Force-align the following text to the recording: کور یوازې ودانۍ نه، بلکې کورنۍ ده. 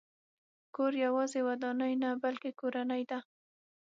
کور 0.75 0.91
یوازې 1.05 1.39
ودانۍ 1.47 1.93
نه، 2.03 2.09
بلکې 2.23 2.49
کورنۍ 2.59 3.03
ده. 3.11 3.19